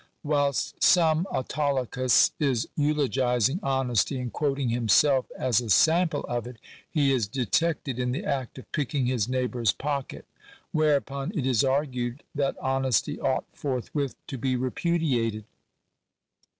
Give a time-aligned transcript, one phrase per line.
[0.23, 6.57] Whilst some Autolycus is eulogizing honesty and quoting himself as a sample of it,
[6.89, 10.25] he is detected in the act of picking his neighbours pocket;
[10.71, 15.45] whereupon it is argued that honesty ought forthwith to be repudiated!